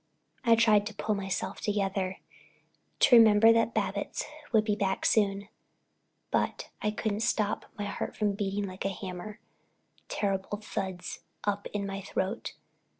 I 0.43 0.55
tried 0.55 0.87
to 0.87 0.95
pull 0.95 1.13
myself 1.13 1.61
together, 1.61 2.17
to 3.01 3.15
remember 3.15 3.53
that 3.53 3.75
Babbitts 3.75 4.25
would 4.51 4.65
be 4.65 4.75
back 4.75 5.05
soon, 5.05 5.47
but 6.31 6.71
I 6.81 6.89
couldn't 6.89 7.19
stop 7.19 7.65
my 7.77 7.85
heart 7.85 8.15
from 8.17 8.33
beating 8.33 8.65
like 8.65 8.83
a 8.83 8.89
hammer, 8.89 9.39
terrible 10.09 10.57
thuds 10.57 11.19
up 11.43 11.67
in 11.67 11.85
my 11.85 12.01
throat. 12.01 12.55